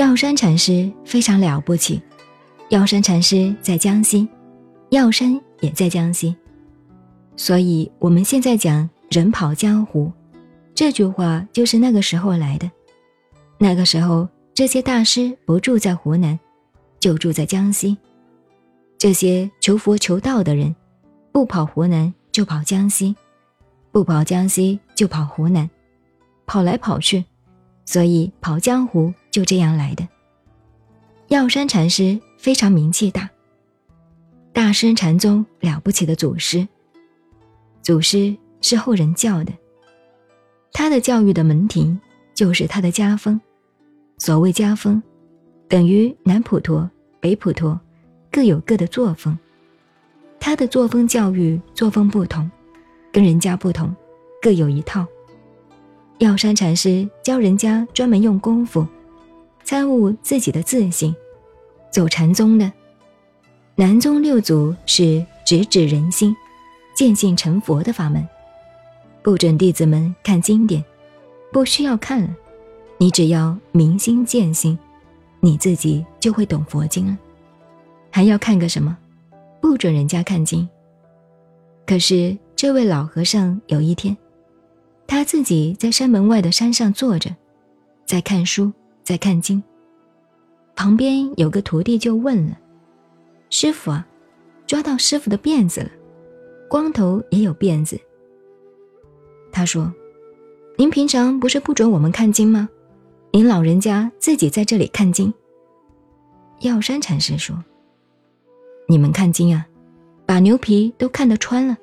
[0.00, 2.00] 药山禅师非常了不起。
[2.70, 4.26] 药山禅师在江西，
[4.88, 6.34] 药山也在江西，
[7.36, 10.10] 所以我们现在讲“人跑江湖”
[10.74, 12.70] 这句话，就是那个时候来的。
[13.58, 16.40] 那个时候，这些大师不住在湖南，
[16.98, 17.94] 就住在江西。
[18.96, 20.74] 这些求佛求道的人，
[21.30, 23.14] 不跑湖南就跑江西，
[23.92, 25.68] 不跑江西就跑湖南，
[26.46, 27.22] 跑来跑去，
[27.90, 30.06] 所以跑江湖就这样来的。
[31.26, 33.28] 药山禅师非常名气大，
[34.52, 36.68] 大师禅宗了不起的祖师。
[37.82, 39.52] 祖师是后人教的，
[40.72, 42.00] 他的教育的门庭
[42.32, 43.40] 就是他的家风。
[44.18, 45.02] 所谓家风，
[45.66, 46.88] 等于南普陀、
[47.18, 47.80] 北普陀。
[48.30, 49.36] 各有各的作风，
[50.38, 52.48] 他的作风教育作风不同，
[53.10, 53.92] 跟人家不同，
[54.40, 55.04] 各有一套。
[56.20, 58.86] 药山禅师教人家专门用功夫，
[59.64, 61.16] 参悟自己的自信，
[61.90, 62.70] 走禅宗的。
[63.74, 66.36] 南宗六祖是直指人心，
[66.94, 68.22] 见性成佛的法门，
[69.22, 70.84] 不准弟子们看经典，
[71.50, 72.28] 不需要看了，
[72.98, 74.78] 你只要明心见性，
[75.40, 77.16] 你自己就会懂佛经了。
[78.10, 78.94] 还要看个什么？
[79.58, 80.68] 不准人家看经。
[81.86, 84.14] 可是这位老和尚有一天，
[85.10, 87.34] 他自己在山门外的山上坐着，
[88.06, 88.72] 在看书，
[89.02, 89.60] 在看经。
[90.76, 92.56] 旁边有个徒弟就问了
[93.50, 94.06] ：“师傅啊，
[94.68, 95.90] 抓到师傅的辫子了，
[96.68, 97.98] 光头也有辫子。”
[99.50, 99.92] 他说
[100.78, 102.68] ：“您平常不是不准我们看经吗？
[103.32, 105.34] 您老人家自己在这里看经。”
[106.62, 107.56] 药山禅师说。
[108.86, 109.66] 你们看经啊，
[110.24, 111.76] 把牛皮都看得穿了。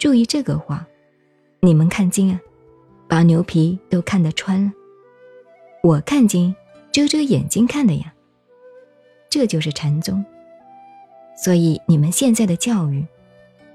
[0.00, 0.84] 注意这个话，
[1.60, 2.40] 你们看经啊，
[3.08, 4.72] 把牛皮都看得穿了。
[5.82, 6.54] 我看经，
[6.92, 8.14] 遮遮眼睛看的呀。
[9.28, 10.24] 这就是禅宗。
[11.36, 13.04] 所以你们现在的教育，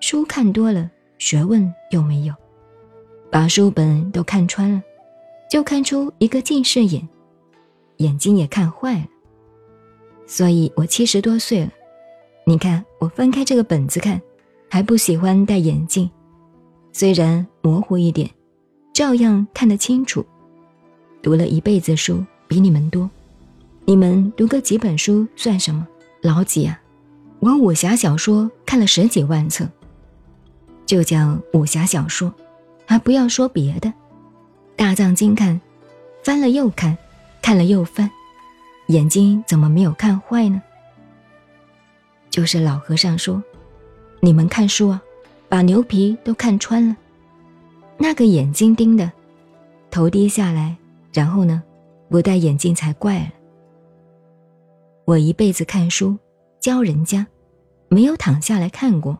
[0.00, 2.34] 书看多了，学问又没有，
[3.30, 4.82] 把书本都看穿了，
[5.50, 7.06] 就看出一个近视眼，
[7.96, 9.06] 眼睛也看坏了。
[10.26, 11.70] 所以我七十多岁了，
[12.46, 14.20] 你看我翻开这个本子看，
[14.68, 16.10] 还不喜欢戴眼镜，
[16.92, 18.28] 虽然模糊一点，
[18.92, 20.24] 照样看得清楚。
[21.22, 23.08] 读了一辈子书，比你们多，
[23.84, 25.86] 你们读个几本书算什么？
[26.22, 26.80] 老几啊？
[27.38, 29.66] 我武侠小说看了十几万册，
[30.84, 32.32] 就叫武侠小说，
[32.86, 33.92] 还不要说别的，
[34.76, 35.60] 大藏经看，
[36.24, 36.96] 翻了又看，
[37.40, 38.10] 看了又翻。
[38.88, 40.60] 眼睛怎么没有看坏呢？
[42.28, 43.42] 就是老和尚说
[44.20, 45.02] ：“你们看书啊，
[45.50, 46.96] 把牛皮都看穿了。
[47.98, 49.10] 那个眼睛盯的，
[49.90, 50.76] 头低下来，
[51.12, 51.60] 然后呢，
[52.08, 53.30] 不戴眼镜才怪了。
[55.04, 56.16] 我一辈子看书
[56.60, 57.26] 教人家，
[57.88, 59.18] 没有躺下来看过。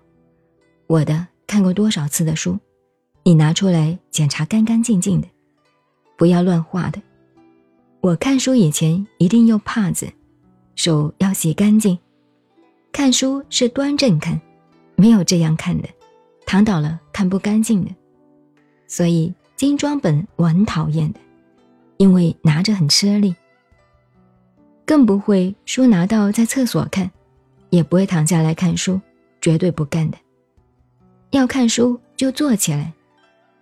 [0.86, 2.56] 我的看过多少次的书，
[3.24, 5.26] 你拿出来检查干干净净的，
[6.16, 7.02] 不要乱画的。”
[8.00, 10.08] 我看书以前一定用帕子，
[10.76, 11.98] 手要洗干净。
[12.92, 14.40] 看书是端正看，
[14.94, 15.88] 没有这样看的，
[16.50, 17.94] 躺倒了看不干净的。
[18.88, 21.20] 所以精装本我很讨厌的，
[21.96, 23.32] 因为拿着很吃力。
[24.84, 27.08] 更不会书拿到在厕所看，
[27.68, 29.00] 也不会躺下来看书，
[29.40, 30.18] 绝对不干的。
[31.30, 32.92] 要看书就坐起来，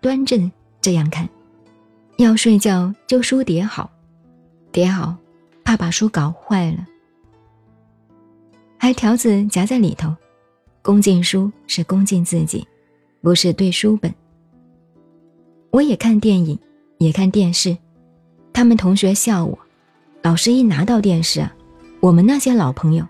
[0.01, 0.51] 端正
[0.81, 1.29] 这样看。
[2.17, 3.91] 要睡觉就书叠好。
[4.73, 5.15] 叠好，
[5.63, 6.87] 怕把书搞坏了。
[8.79, 10.17] 还条子夹在里头，
[10.81, 12.67] 恭敬书是恭敬自己，
[13.21, 14.15] 不是对书本。
[15.71, 16.59] 我也看电影，
[16.99, 17.77] 也看电视。
[18.53, 19.59] 他们同学笑我，
[20.23, 21.55] 老师一拿到电视啊，
[22.01, 23.07] 我们那些老朋友，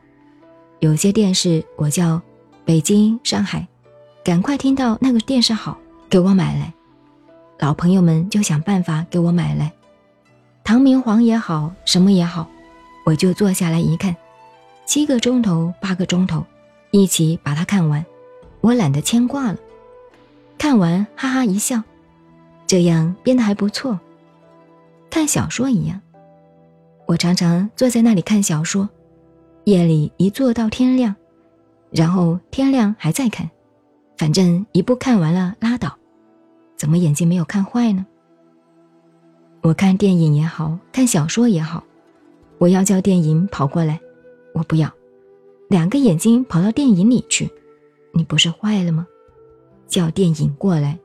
[0.81, 2.21] 有些电视我叫
[2.65, 3.67] 北京、上海，
[4.25, 5.79] 赶快听到那个电视好，
[6.11, 6.73] 给我买来。
[7.61, 9.73] 老朋友们就想办法给我买来。
[10.65, 12.49] 唐明皇也好，什么也好，
[13.07, 14.15] 我就坐下来一看，
[14.85, 16.45] 七个钟头、八个钟头，
[16.91, 18.05] 一起把它看完，
[18.61, 19.59] 我懒得牵挂了。
[20.59, 21.81] 看完哈哈一笑，
[22.67, 23.99] 这样编得还不错，
[25.09, 26.01] 看小说一样。
[27.07, 28.89] 我常常坐在那里看小说，
[29.65, 31.15] 夜里一坐到天亮，
[31.91, 33.49] 然后天亮还在看，
[34.17, 35.97] 反正一部看完了拉倒，
[36.77, 38.05] 怎么眼睛没有看坏呢？
[39.63, 41.85] 我看电影也好看小说也好，
[42.59, 43.99] 我要叫电影跑过来，
[44.55, 44.93] 我不要，
[45.69, 47.49] 两个眼睛跑到电影里去，
[48.13, 49.07] 你不是坏了吗？
[49.89, 50.97] 叫电影过来，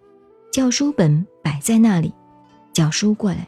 [0.51, 2.13] 叫书本摆在那里，
[2.73, 3.47] 叫书过来，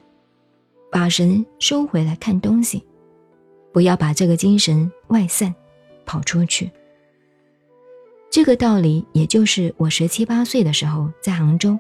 [0.91, 2.83] 把神收回来看东西，
[3.71, 5.53] 不要把这个精神外散，
[6.05, 6.71] 跑出去。
[8.31, 11.77] 这个道理，也就是我十七八岁的时候在杭州，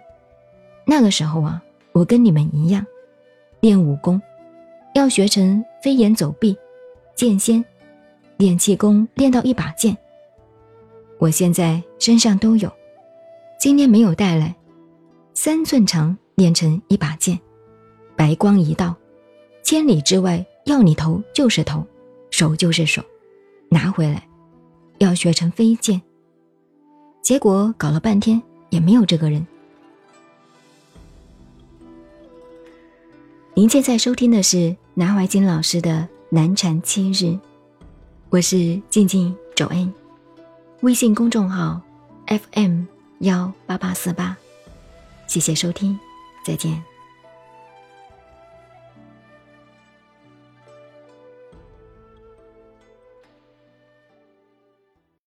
[0.85, 1.61] 那个时候啊，
[1.91, 2.85] 我跟你们一样，
[3.61, 4.21] 练武功，
[4.93, 6.57] 要学成飞檐走壁、
[7.15, 7.63] 剑仙，
[8.37, 9.97] 练气功练到一把剑。
[11.17, 12.71] 我现在身上都有，
[13.65, 14.55] 今天没有带来，
[15.33, 17.39] 三寸长练成一把剑，
[18.15, 18.95] 白光一道，
[19.63, 21.83] 千里之外要你头就是头，
[22.29, 23.01] 手就是手，
[23.69, 24.23] 拿回来，
[24.99, 25.99] 要学成飞剑。
[27.23, 28.39] 结果搞了半天
[28.69, 29.47] 也没有这个人。
[33.55, 35.89] 您现在收听的是南怀瑾老师的
[36.29, 37.25] 《南禅七日》，
[38.29, 39.91] 我是静静周恩，
[40.81, 41.81] 微信公众号
[42.27, 42.83] FM
[43.19, 44.35] 幺八八四八，
[45.27, 45.97] 谢谢收听，
[46.45, 46.94] 再见。